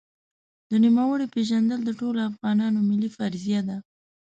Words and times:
د 0.69 0.71
نوموړي 0.85 1.25
پېژندل 1.33 1.79
د 1.85 1.89
ټولو 1.99 2.19
افغانانو 2.29 2.79
ملي 2.89 3.09
فریضه 3.15 3.59
ده. 3.69 3.77